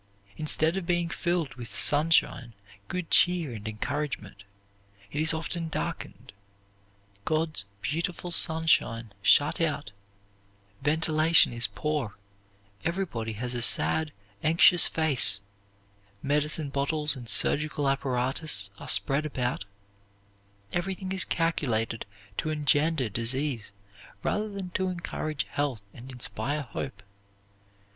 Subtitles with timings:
[0.35, 2.55] Instead of being filled with sunshine,
[2.87, 4.43] good cheer, and encouragement,
[5.11, 6.33] it is often darkened,
[7.23, 9.91] God's beautiful sunshine shut out;
[10.81, 12.17] ventilation is poor;
[12.83, 14.11] everybody has a sad,
[14.41, 15.41] anxious face;
[16.23, 19.65] medicine bottles and surgical apparatus are spread about;
[20.73, 22.07] everything is calculated
[22.39, 23.71] to engender disease
[24.23, 27.03] rather than to encourage health and inspire hope.